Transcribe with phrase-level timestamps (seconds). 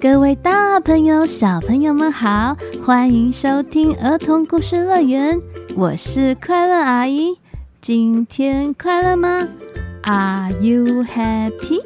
[0.00, 5.38] 各位大朋友、小朋友们好，欢迎收听儿童故事乐园，
[5.76, 7.36] 我是快乐阿姨。
[7.82, 9.46] 今天快乐吗
[10.02, 11.82] ？Are you happy？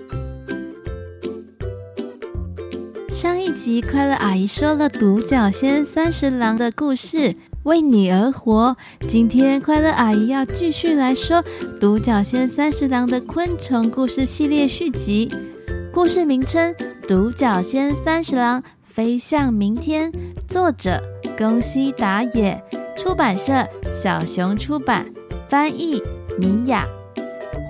[3.12, 7.34] 上一集快乐阿姨说了独角仙三十郎的故事，
[7.64, 8.76] 为你而活。
[9.08, 11.42] 今天快乐阿姨要继续来说
[11.80, 15.28] 独角仙三十郎的昆虫故事系列续集，
[15.94, 16.74] 故事名称。
[17.06, 20.10] 独角仙三十郎飞向明天，
[20.48, 21.00] 作者
[21.38, 22.60] 宫西达也，
[22.96, 25.06] 出版社小熊出版，
[25.48, 26.02] 翻译
[26.36, 26.84] 米雅。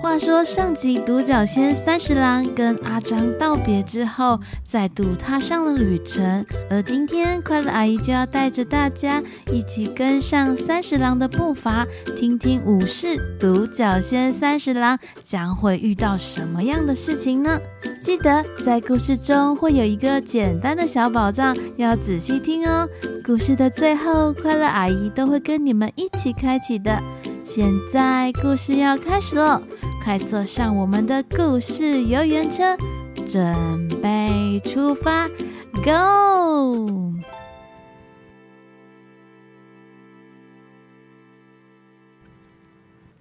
[0.05, 6.45] 话说上集独角仙三十郎跟阿张道别之后，再度踏上了旅程。
[6.69, 9.19] 而今天快乐阿姨就要带着大家
[9.51, 17.59] 一起跟上三十郎的步伐，听听武士独角仙三十郎将会遇到什么样的事情呢？
[17.99, 22.87] 记得在故事中会有一个简单的小宝藏，要仔细听哦。
[23.23, 27.01] 故事的最后，快乐阿姨都会跟你们一起开启的。
[27.45, 29.61] 现在故事要开始喽！
[30.03, 32.75] 快坐上我们的故事游园车，
[33.29, 35.27] 准备出发
[35.83, 37.13] ，Go！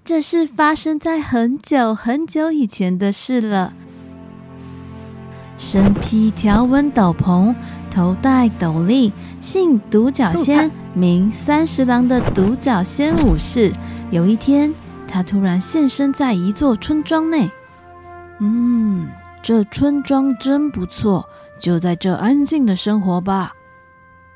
[0.03, 3.75] 这是发生在很久很久以前的事了。
[5.59, 7.55] 身披条纹斗篷，
[7.91, 13.73] 头戴斗笠，姓独角仙，名三十郎的独角仙武士，
[14.15, 14.73] 有一天。
[15.07, 17.51] 他突然现身在一座村庄内。
[18.41, 19.09] 嗯，
[19.43, 23.55] 这村庄真不错，就在这安静的生活吧。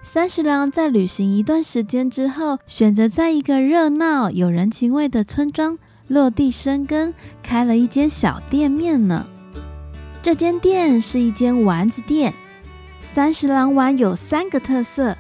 [0.03, 9.27] 三十郎在旅行一段时间之后，选择在一个热闹、有人情味的村庄落地生根，开了一间小店面呢。
[10.23, 12.35] 这间店是一间丸子店。
[13.01, 15.17] 三十郎丸有三个特色：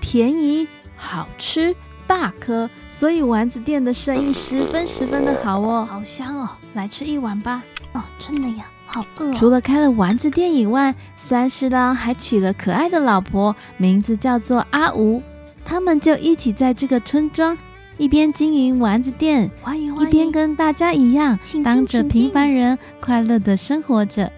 [0.00, 1.74] 便宜、好吃。
[2.08, 5.86] 大颗，所以丸子店的生意十分十分的好哦。
[5.88, 7.62] 好香哦，来吃一碗吧。
[7.92, 9.34] 哦，真的呀，好饿哦。
[9.38, 15.22] 除了开了丸子店以外，三十郎还娶了可爱的老婆，名字叫做阿吴。
[15.64, 17.56] 他们就一起在这个村庄，
[17.98, 24.32] 一边经营丸子店，欢迎欢迎，一边跟大家一样，当着平凡人，快乐的生活着。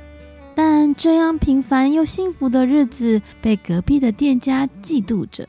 [0.57, 5.49] 但这样平凡又幸福的日子，被隔壁的店家嫉妒着。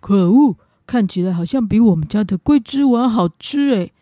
[0.00, 0.56] 可恶！
[0.88, 3.92] 看起来好像比我们家的桂枝丸好吃诶。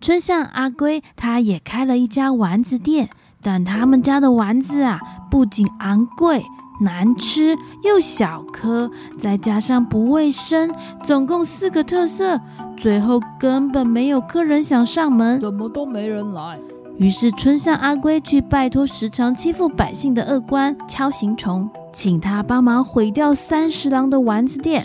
[0.00, 3.08] 村上阿龟他也开了一家丸子店，
[3.40, 4.98] 但他们家的丸子啊，
[5.30, 6.44] 不仅昂贵、
[6.80, 10.74] 难吃又小颗，再加上不卫生，
[11.04, 12.40] 总共四个特色，
[12.76, 16.58] 最后根本没有客人想上门，怎么都没人来。
[16.98, 24.82] 于是春上阿龟去拜托时常欺负百姓的恶官敲行虫，请他帮忙毁掉三十郎的丸子店。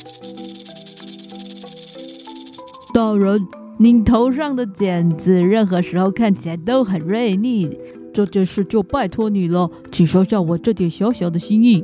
[3.00, 7.80] 大人，您头上的剪子任何时候看起来都很锐利，
[8.14, 11.82] 这件事就拜托你了，请收下我这点小小的心意。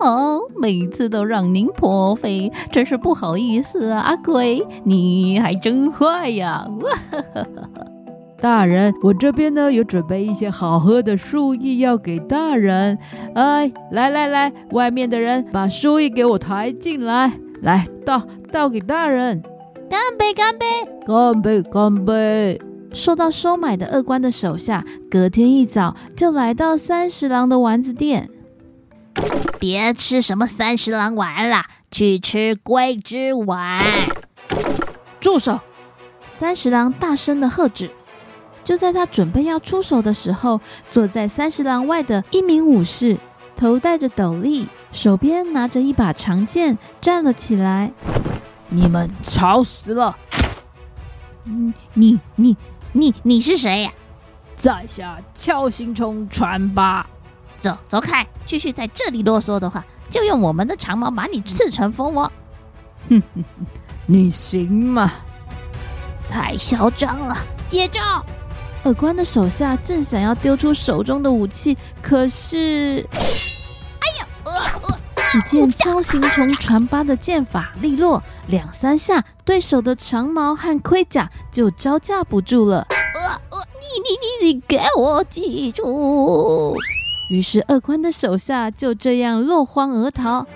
[0.00, 6.66] 哦，每次都让您破费，真是不好意思啊，阿鬼，你还真坏呀！
[8.40, 12.96] 大人，我这边呢有准备一些好喝的树叶要给大人。
[13.34, 19.42] 哎，来来来，外面的人把树叶给我抬进来，来倒倒给大人。
[19.90, 20.34] 干杯！
[20.34, 20.66] 干杯！
[21.06, 21.62] 干杯！
[21.62, 22.60] 干杯！
[22.92, 28.28] 受到收买的恶官的手下，隔天一早就来到三十郎的丸子店。
[29.58, 33.82] 别吃什么三十郎丸了，去吃桂枝丸。
[35.20, 35.60] 住手！
[36.38, 37.90] 三十郎大声的喝止。
[38.62, 40.60] 就在他准备要出手的时候，
[40.90, 43.16] 坐在三十郎外的一名武士，
[43.56, 47.92] 头戴着斗笠，手边拿着一把长剑，站了起来。
[48.68, 50.16] 你们吵死了！
[51.44, 52.56] 嗯，你你
[52.92, 53.92] 你你是谁呀？
[54.56, 57.06] 在下敲行虫传八。
[57.58, 58.24] 走走开！
[58.46, 62.30] 继续在这里啰嗦的话，就用我们的长矛把你刺成蜂窝。
[63.08, 63.66] 哼哼哼，
[64.06, 65.10] 你行吗？
[66.28, 67.36] 太嚣张了！
[67.68, 68.24] 接招！
[68.84, 73.04] 耳官的手下正想要丢出手中的武器，可是，
[75.30, 82.86] 只见锹形虫传八的剑法利落，两三下，对手的长矛和盔甲就招架不住了。
[82.88, 82.96] 呃
[83.50, 86.74] 呃，你你你你，给我记住！
[87.30, 90.38] 于是二官的手下就这样落荒而逃。
[90.38, 90.46] 哇，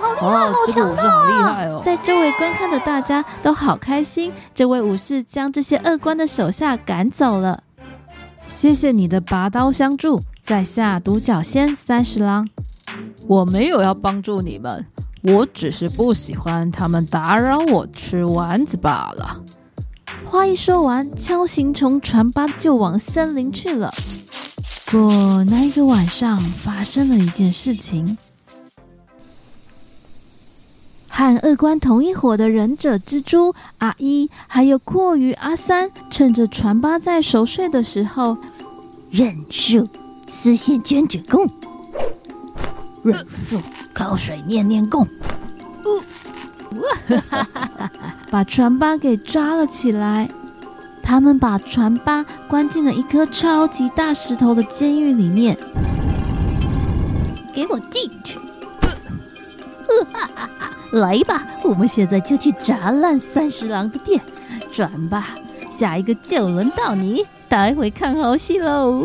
[0.00, 0.72] 好厉害，哦、好强大！
[0.72, 1.82] 这个武士好厉害哦！
[1.84, 4.32] 在周围观看的大家都好开心。
[4.54, 7.64] 这位武士将这些恶官的手下赶走了。
[8.46, 12.48] 谢谢你的拔刀相助，在下独角仙三十郎。
[13.26, 14.84] 我没有要帮助你们，
[15.22, 19.40] 我只是不喜欢他们打扰我吃丸子罢了。
[20.24, 23.92] 话一说完，锹形虫船八就往森林去了。
[24.86, 28.18] 不过那一个晚上，发生了一件事情。
[31.08, 38.36] 和恶官同一伙的忍者蜘蛛阿一，还有蛞蝓阿三，趁着船八在熟睡的时候，
[39.10, 39.86] 忍术
[40.30, 41.46] 丝线卷卷功，
[43.02, 43.14] 忍
[43.48, 43.60] 术
[43.92, 45.06] 口水念念功，
[48.30, 50.28] 把船八给抓了起来。
[51.02, 55.58] 他们把船八关进了一颗超级大石头的监狱里面，
[57.52, 58.38] 给我进去！
[60.92, 64.20] 来吧，我们现在就去砸烂三十郎的店，
[64.72, 65.30] 转吧。
[65.68, 69.04] 下一个就轮到你，待会看好戏喽！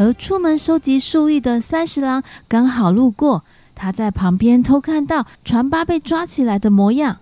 [0.00, 3.44] 而出门收集树叶的三十郎刚好路过，
[3.74, 7.18] 他在旁边偷看到船八被抓起来的模样。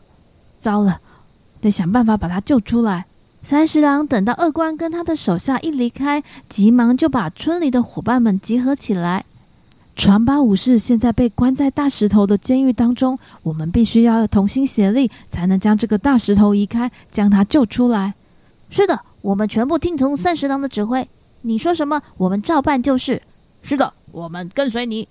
[0.60, 1.00] 糟了，
[1.60, 3.06] 得想办法把他救出来。
[3.42, 9.24] 三十郎等到恶官跟他的手下一离开，急忙就把村里的伙伴们集合起来。
[9.96, 18.14] 船八武士现在被关在大石头的监狱当中，我们必须要同心协力，才能将这个大石头移开，将他救出来。
[18.70, 21.08] 是的，我们全部听从三十郎的指挥，
[21.42, 23.22] 你说什么，我们照办就是。
[23.62, 25.08] 是的，我们跟随你。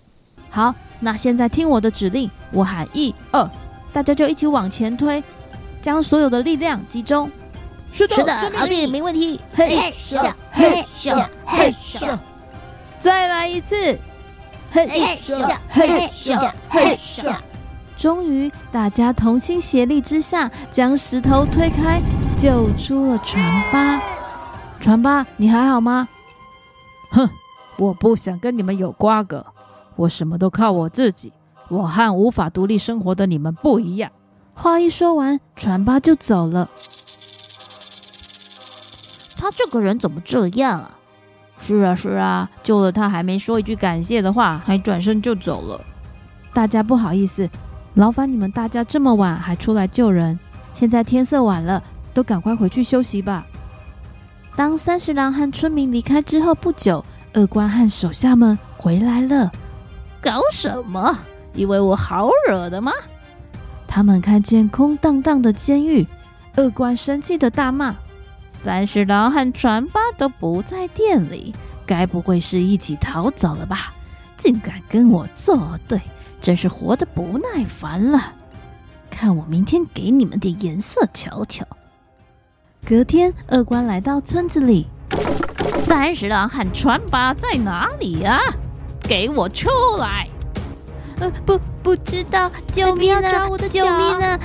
[0.50, 3.50] 好，那现在听我的指令，我喊一二，
[3.92, 5.24] 大家就一起往前推，
[5.82, 7.30] 将所有的力量集中。
[7.92, 9.40] 是的，是的，好的，没问题。
[9.54, 12.18] 嘿咻，嘿咻，嘿咻，
[13.00, 13.76] 再来一次。
[14.70, 17.36] 嘿咻嘿咻嘿咻！
[17.96, 22.02] 终于，大家同心协力之下，将石头推开，
[22.38, 24.02] 救出了船吧。
[24.80, 26.08] 船吧，你还好吗？
[27.12, 27.30] 哼，
[27.78, 29.46] 我不想跟你们有瓜葛，
[29.96, 31.34] 我什么都靠我自己。
[31.70, 34.12] 我和无法独立生活的你们不一样。
[34.54, 36.70] 话一说完，船八就走了。
[39.38, 40.92] 他这个人怎么这样啊？
[41.60, 45.82] 是啊是啊，救了他还没说一句感谢的话，还转身就走了。
[46.54, 47.50] 大家不好意思，
[47.96, 50.40] 劳烦你们大家这么晚还出来救人。
[50.74, 51.84] 现在天色晚了，
[52.14, 53.46] 都赶快回去休息吧。
[54.58, 57.06] 当三十郎和村民离开之后不久，
[57.36, 59.52] 恶官和手下们回来了。
[60.20, 61.16] 搞什么？
[61.54, 62.92] 以为我好惹的吗？
[63.88, 66.08] 他们看见空荡荡的监狱，
[66.56, 67.96] 恶官生气的大骂。
[68.64, 71.54] 三十郎和船八都不在店里，
[71.86, 73.94] 该不会是一起逃走了吧？
[74.38, 76.02] 竟敢跟我作对，
[76.42, 78.34] 真是活得不耐烦了！
[79.12, 81.64] 看我明天给你们点颜色瞧瞧。
[82.88, 84.88] 隔天，恶官来到村子里，
[85.76, 88.40] 三十郎和船八在哪里呀？
[89.02, 89.70] 给我出
[90.00, 90.30] 来！
[91.20, 93.46] 呃，不，不知道，救命啊！
[93.50, 93.92] 我的救命
[94.22, 94.40] 啊！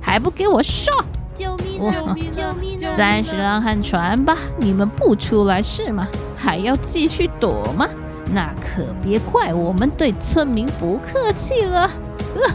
[0.00, 0.94] 还不给我上！
[1.34, 1.92] 救命啊！
[1.92, 2.32] 救命！
[2.32, 2.92] 救命啊！
[2.96, 6.08] 三十郎和船八，你们不出来是吗？
[6.38, 7.86] 还要继续躲吗？
[8.32, 11.86] 那可别怪我们对村民不客气了！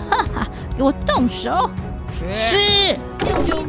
[0.10, 1.70] 哈 哈，给我动手！
[2.34, 2.98] 是。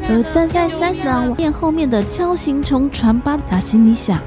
[0.09, 4.19] 而站在三十郎店后面的锹形虫船八，他心里想：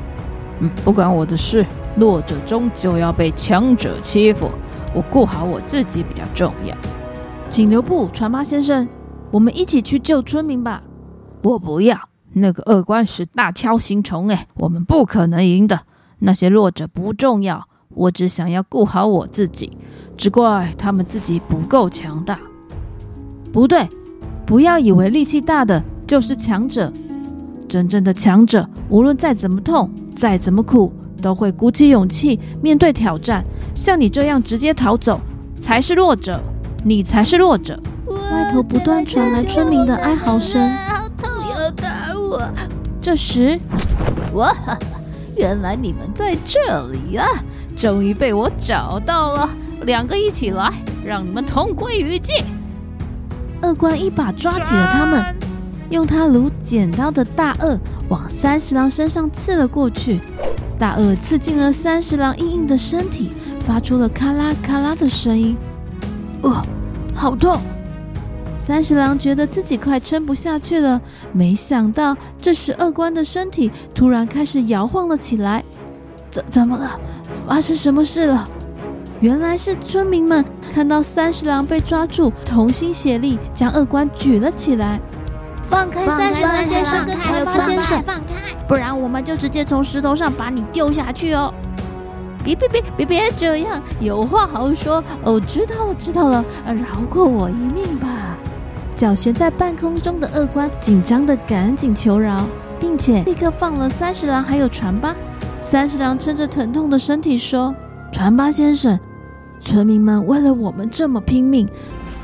[0.60, 1.66] 嗯，不关我的事。
[1.96, 4.50] 弱者终究要被强者欺负，
[4.94, 6.76] 我顾好我自己比较重要。
[7.50, 8.88] 请留步，船八先生。
[9.30, 10.82] 我们一起去救村民吧！
[11.44, 11.98] 我不要，
[12.34, 15.82] 那个恶官是大锹形虫，哎，我们不可能赢的。
[16.20, 19.78] 那些弱者不重要，我只想要顾好我自己。
[20.16, 22.40] 只怪他们自己不够强大。
[23.52, 23.88] 不对，
[24.46, 26.92] 不要以为力气大的就是强者。
[27.68, 33.44] 真正的强者，无论再怎么痛，再怎么苦，都会鼓起勇气面对挑战。
[33.74, 35.20] 像你这样直接逃走，
[35.60, 36.40] 才是弱者。
[36.86, 37.80] 你才是弱者。
[38.08, 42.42] 外头不断传来村民的哀嚎声，好痛，要打我！
[43.02, 43.58] 这时，
[44.34, 44.54] 哇，
[45.38, 47.26] 原来你们在这里啊！
[47.76, 49.50] 终于被我找到了，
[49.84, 50.72] 两个一起来，
[51.06, 52.44] 让你们同归于尽！
[53.64, 55.24] 恶官一把抓起了他们，
[55.90, 57.80] 用他如剪刀的大顎
[58.10, 60.20] 往三十郎身上刺了过去，
[60.78, 63.32] 大鳄刺进了三十郎硬硬的身体，
[63.66, 65.56] 发出了咔啦咔啦的声音。
[66.42, 66.62] 呃，
[67.16, 67.62] 好痛！
[68.68, 71.02] 三十郎觉得自己快撑不下去了，
[71.32, 75.64] 没想到这时恶官的身体突然开始摇晃了起来。
[76.30, 77.00] 怎怎么了？
[77.48, 78.48] 发生什么事了？
[79.24, 85.00] 原来是村民们看到三十郎被抓住，同心协力将恶官举了起来。
[85.64, 91.54] 放开三十郎先生跟船八先生，放开，不然我们就直接从石头上把你丢下去哦。
[92.44, 95.02] 别别别别别这样，有话好说。
[95.24, 98.36] 哦，知道了知道了，饶过我一命吧。
[98.94, 102.44] 脚悬在半空中的恶官紧张的赶紧求饶，
[102.78, 105.16] 并且立刻放了三十郎还有船八。
[105.62, 107.74] 三十郎撑着疼痛的身体说
[108.12, 109.00] ：“船八先生，
[109.64, 111.68] 村民们为了我们这么拼命，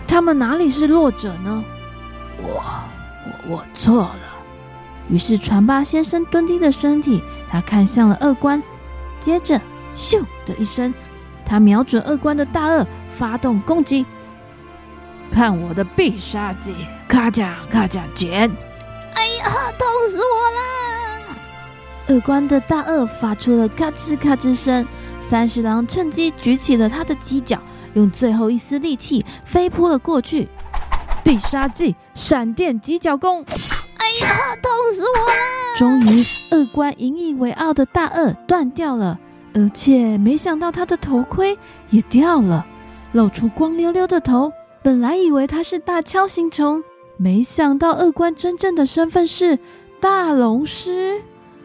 [0.08, 1.63] 他们哪里是弱者呢？”
[2.43, 2.63] 我
[3.25, 4.19] 我我错了。
[5.10, 8.62] 于是船八先生蹲低的身体，他看向了二官，
[9.19, 9.60] 接着
[9.96, 10.93] 咻的一声，
[11.46, 14.05] 他瞄准二官的大鳄，发动攻击。
[15.31, 16.74] 看我的必杀技！
[17.08, 18.50] 咔嚓咔嚓剪！
[19.13, 21.38] 哎呀，痛死我啦！
[22.08, 24.86] 二官的大鳄发出了咔吱咔吱声。
[25.30, 27.60] 三十郎趁机举起了他的犄角，
[27.94, 30.48] 用最后一丝力气飞扑了过去。
[31.24, 33.44] 必杀技：闪电犄角攻！
[33.44, 35.78] 哎呀，痛死我了！
[35.78, 39.20] 终于，恶官引以为傲的大顎断掉了，
[39.54, 41.56] 而且没想到他的头盔
[41.92, 42.66] 也掉了，
[43.12, 44.52] 露出光溜溜的头。
[44.82, 46.84] 本来以为他是大锹形虫，
[47.18, 49.60] 没想到恶官真正的身份是
[50.00, 51.22] 大龙狮。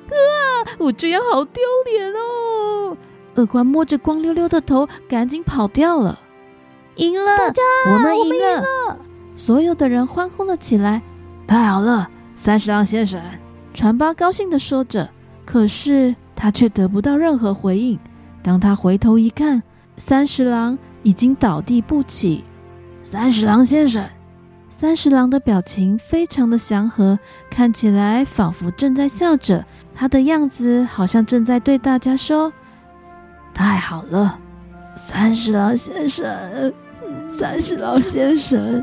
[0.09, 0.69] 啊！
[0.77, 2.95] 我这样好丢脸哦！
[3.37, 6.19] 恶官摸着光溜溜的头，赶紧跑掉了。
[6.97, 7.37] 赢了！
[7.39, 7.63] 大家，
[7.93, 8.61] 我们赢了！
[8.61, 8.99] 了
[9.35, 11.03] 所有的人欢呼了起来。
[11.47, 13.21] 太好了，三十郎先生！
[13.73, 15.09] 船八高兴地说着。
[15.45, 17.99] 可是他却得不到任何回应。
[18.43, 19.63] 当他回头一看，
[19.97, 22.45] 三十郎已经倒地不起。
[23.03, 24.09] 三十郎先生，
[24.71, 27.19] 三十郎的表情非常的祥和，
[27.51, 29.67] 看起来仿佛正在笑着。
[29.95, 32.51] 他的样子好像正在对大家说
[33.55, 34.39] ：“太好了，
[34.97, 36.27] 三十郎先生，
[37.29, 38.83] 三十郎先生。”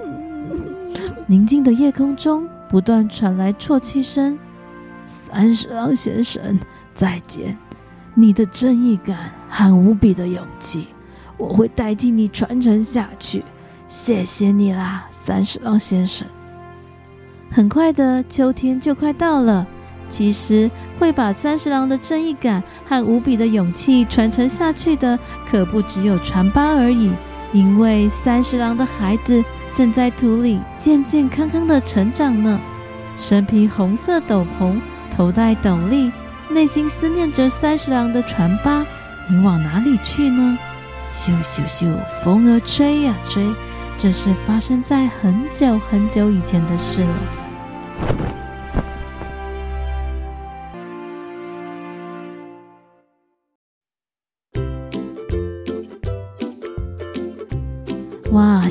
[1.28, 4.40] 宁静的夜空中不断传来啜泣声
[5.06, 6.58] ：“三十郎先生，
[6.94, 7.58] 再见！
[8.14, 10.88] 你的正义感和无比的勇气，
[11.38, 13.44] 我会代替你传承下去。”
[13.88, 16.26] 谢谢你啦，三十郎先生。
[17.52, 19.68] 很快的，秋天就快到了。
[20.12, 25.18] 其实，会把三十郎的正义感和无比的勇气传承下去的，
[25.50, 27.10] 可不只有船八而已。
[27.54, 32.60] 因为三十郎的孩子正在土里健健康康的成长呢。
[33.18, 36.12] 身披红色斗篷，头戴斗笠，
[36.50, 38.86] 内心思念着三十郎的船八，
[39.30, 40.58] 你往哪里去呢？
[41.14, 43.46] 咻咻咻，风儿吹呀吹。
[43.98, 47.41] 这是发生在很久很久以前的事了。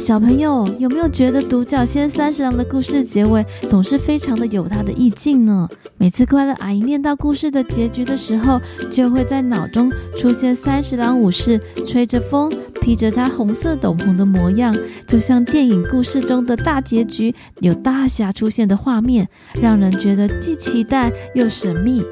[0.00, 5.69] 小朋友有没有觉得独角仙三十郎的故事结尾总是非常的有它的意境呢？
[5.99, 8.59] 每次快乐阿姨念到故事的结局的时候，
[8.90, 12.50] 就会在脑中出现三十郎武士吹着风。
[12.80, 14.75] 披着他红色斗篷的模样，
[15.07, 19.28] 就像电影故事中的大结局有大侠出现的画面，
[19.61, 22.02] 让人觉得既期待又神秘。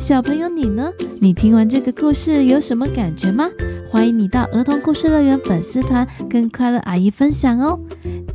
[0.00, 0.90] 小朋友，你呢？
[1.20, 3.48] 你听完这个故事有什么感觉吗？
[3.90, 7.78] 欢迎你到儿童故事乐园粉丝团跟快乐阿姨分享哦。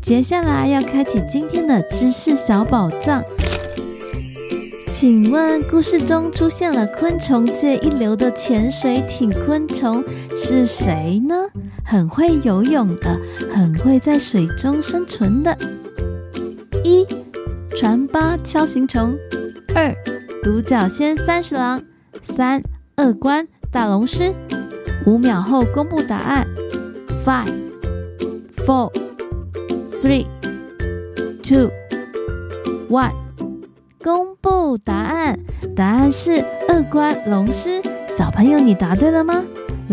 [0.01, 3.23] 接下来要开启今天的知识小宝藏。
[4.89, 10.03] 请问，故事中出现了昆虫界一流的潜水艇昆虫
[10.35, 11.35] 是谁呢？
[11.85, 13.19] 很会游泳的，
[13.53, 15.55] 很会在水中生存的。
[16.83, 17.05] 一、
[17.75, 19.13] 船八锹形虫；
[19.75, 19.93] 二、
[20.43, 21.79] 独角仙三十郎；
[22.35, 22.61] 三、
[22.97, 24.33] 恶官大龙狮。
[25.05, 26.47] 五秒后公布答案
[27.25, 27.51] ：five、
[28.53, 28.89] four、
[30.01, 30.25] three、
[31.43, 31.69] two、
[32.89, 33.11] one。
[34.01, 35.39] 公布答案，
[35.75, 37.81] 答案是二关龙狮。
[38.07, 39.43] 小朋友，你答对了吗？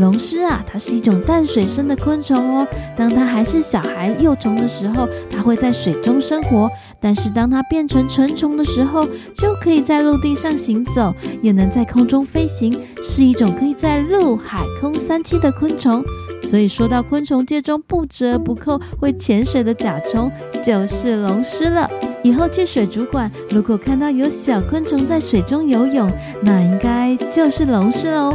[0.01, 2.67] 龙狮啊，它是一种淡水生的昆虫哦。
[2.97, 16.03] 当它还是小孩幼虫的时候，它会在水中生活；但是当它变成成虫的时候，就可以在陆地上行走，也能在空中飞行，是一种可以在陆海空三栖的昆虫。
[16.43, 20.33] 所以说到昆虫界中不折不扣会潜水的甲虫，
[20.65, 21.89] 就是龙狮了。
[22.23, 26.11] 以后去水族馆，如果看到有小昆虫在水中游泳，
[26.43, 28.35] 那应该就是龙狮喽。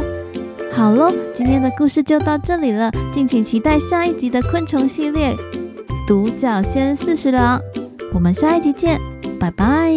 [0.76, 5.34] 好喽，今天的故事就到这里了，敬请期待下一集的昆虫系列
[6.06, 7.58] 《独角仙四十郎》。
[8.12, 9.00] 我们下一集见，
[9.40, 9.96] 拜拜。